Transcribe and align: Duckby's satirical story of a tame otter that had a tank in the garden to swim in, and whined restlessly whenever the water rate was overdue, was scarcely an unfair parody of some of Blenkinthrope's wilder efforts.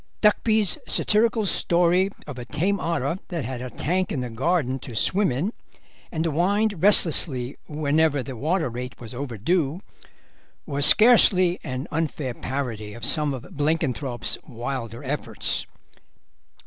Duckby's 0.23 0.79
satirical 0.87 1.45
story 1.45 2.09
of 2.25 2.39
a 2.39 2.45
tame 2.45 2.79
otter 2.79 3.19
that 3.27 3.45
had 3.45 3.61
a 3.61 3.69
tank 3.69 4.11
in 4.11 4.21
the 4.21 4.31
garden 4.31 4.79
to 4.79 4.95
swim 4.95 5.31
in, 5.31 5.53
and 6.11 6.25
whined 6.25 6.81
restlessly 6.81 7.55
whenever 7.67 8.23
the 8.23 8.35
water 8.35 8.67
rate 8.67 8.99
was 8.99 9.13
overdue, 9.13 9.79
was 10.65 10.87
scarcely 10.87 11.59
an 11.63 11.87
unfair 11.91 12.33
parody 12.33 12.95
of 12.95 13.05
some 13.05 13.31
of 13.31 13.43
Blenkinthrope's 13.55 14.39
wilder 14.47 15.03
efforts. 15.03 15.67